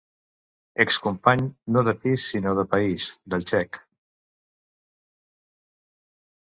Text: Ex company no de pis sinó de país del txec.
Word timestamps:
Ex 0.85 0.95
company 1.07 1.43
no 1.75 1.83
de 1.89 1.93
pis 2.07 2.25
sinó 2.31 2.55
de 2.61 2.65
país 2.73 3.07
del 3.35 3.47
txec. 3.53 3.81